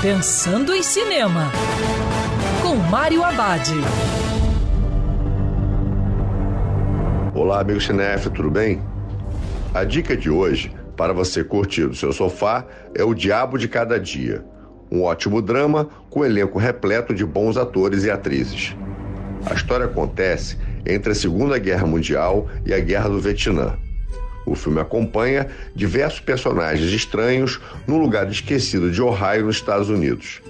[0.00, 1.50] Pensando em Cinema,
[2.62, 3.68] com Mário Abad.
[7.34, 8.80] Olá, amigo cinéfilo, tudo bem?
[9.74, 12.64] A dica de hoje, para você curtir o seu sofá,
[12.94, 14.44] é O Diabo de Cada Dia.
[14.88, 18.76] Um ótimo drama com elenco repleto de bons atores e atrizes.
[19.46, 20.56] A história acontece
[20.86, 23.76] entre a Segunda Guerra Mundial e a Guerra do Vietnã.
[24.48, 30.40] O filme acompanha diversos personagens estranhos num lugar esquecido de Ohio, nos Estados Unidos.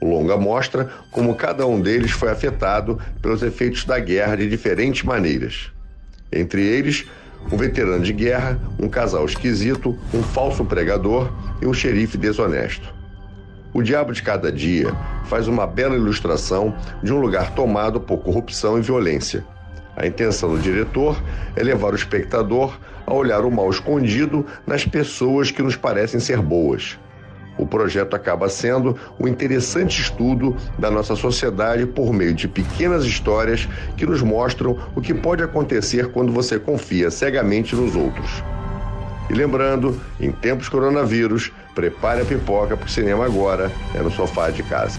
[0.00, 5.02] O longa mostra como cada um deles foi afetado pelos efeitos da guerra de diferentes
[5.02, 5.72] maneiras.
[6.30, 7.06] Entre eles,
[7.50, 12.94] um veterano de guerra, um casal esquisito, um falso pregador e um xerife desonesto.
[13.72, 18.78] O Diabo de Cada Dia faz uma bela ilustração de um lugar tomado por corrupção
[18.78, 19.44] e violência
[19.96, 21.20] a intenção do diretor
[21.56, 22.76] é levar o espectador
[23.06, 26.98] a olhar o mal escondido nas pessoas que nos parecem ser boas.
[27.56, 33.68] O projeto acaba sendo um interessante estudo da nossa sociedade por meio de pequenas histórias
[33.96, 38.42] que nos mostram o que pode acontecer quando você confia cegamente nos outros.
[39.30, 44.62] E lembrando, em tempos coronavírus, prepare a pipoca o cinema agora, é no sofá de
[44.64, 44.98] casa.